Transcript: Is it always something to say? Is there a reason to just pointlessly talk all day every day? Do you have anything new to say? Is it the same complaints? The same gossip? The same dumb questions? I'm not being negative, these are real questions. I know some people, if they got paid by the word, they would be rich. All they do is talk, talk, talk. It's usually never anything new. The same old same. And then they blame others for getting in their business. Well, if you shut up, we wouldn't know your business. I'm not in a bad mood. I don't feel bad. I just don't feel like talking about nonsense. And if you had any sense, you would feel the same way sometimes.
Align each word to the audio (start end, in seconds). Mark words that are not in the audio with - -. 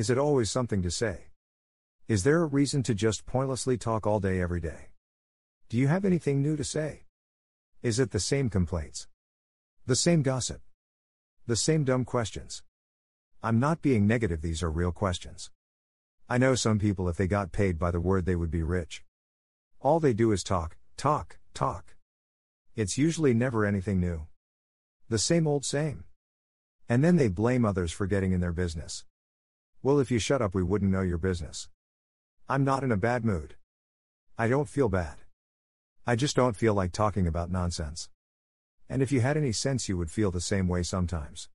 Is 0.00 0.08
it 0.08 0.16
always 0.16 0.50
something 0.50 0.80
to 0.80 0.90
say? 0.90 1.26
Is 2.08 2.24
there 2.24 2.40
a 2.40 2.46
reason 2.46 2.82
to 2.84 2.94
just 2.94 3.26
pointlessly 3.26 3.76
talk 3.76 4.06
all 4.06 4.18
day 4.18 4.40
every 4.40 4.58
day? 4.58 4.86
Do 5.68 5.76
you 5.76 5.88
have 5.88 6.06
anything 6.06 6.40
new 6.40 6.56
to 6.56 6.64
say? 6.64 7.04
Is 7.82 8.00
it 8.00 8.10
the 8.10 8.18
same 8.18 8.48
complaints? 8.48 9.08
The 9.84 9.94
same 9.94 10.22
gossip? 10.22 10.62
The 11.46 11.54
same 11.54 11.84
dumb 11.84 12.06
questions? 12.06 12.62
I'm 13.42 13.60
not 13.60 13.82
being 13.82 14.06
negative, 14.06 14.40
these 14.40 14.62
are 14.62 14.70
real 14.70 14.90
questions. 14.90 15.50
I 16.30 16.38
know 16.38 16.54
some 16.54 16.78
people, 16.78 17.06
if 17.10 17.18
they 17.18 17.26
got 17.26 17.52
paid 17.52 17.78
by 17.78 17.90
the 17.90 18.00
word, 18.00 18.24
they 18.24 18.36
would 18.36 18.50
be 18.50 18.62
rich. 18.62 19.04
All 19.80 20.00
they 20.00 20.14
do 20.14 20.32
is 20.32 20.42
talk, 20.42 20.78
talk, 20.96 21.36
talk. 21.52 21.94
It's 22.74 22.96
usually 22.96 23.34
never 23.34 23.66
anything 23.66 24.00
new. 24.00 24.28
The 25.10 25.18
same 25.18 25.46
old 25.46 25.66
same. 25.66 26.04
And 26.88 27.04
then 27.04 27.16
they 27.16 27.28
blame 27.28 27.66
others 27.66 27.92
for 27.92 28.06
getting 28.06 28.32
in 28.32 28.40
their 28.40 28.54
business. 28.54 29.04
Well, 29.82 29.98
if 29.98 30.10
you 30.10 30.18
shut 30.18 30.42
up, 30.42 30.54
we 30.54 30.62
wouldn't 30.62 30.90
know 30.90 31.00
your 31.00 31.16
business. 31.16 31.70
I'm 32.50 32.64
not 32.64 32.84
in 32.84 32.92
a 32.92 32.98
bad 32.98 33.24
mood. 33.24 33.54
I 34.36 34.46
don't 34.46 34.68
feel 34.68 34.90
bad. 34.90 35.16
I 36.06 36.16
just 36.16 36.36
don't 36.36 36.54
feel 36.54 36.74
like 36.74 36.92
talking 36.92 37.26
about 37.26 37.50
nonsense. 37.50 38.10
And 38.90 39.00
if 39.00 39.10
you 39.10 39.22
had 39.22 39.38
any 39.38 39.52
sense, 39.52 39.88
you 39.88 39.96
would 39.96 40.10
feel 40.10 40.30
the 40.30 40.40
same 40.40 40.68
way 40.68 40.82
sometimes. 40.82 41.48